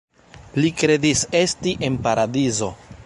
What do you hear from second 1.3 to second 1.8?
esti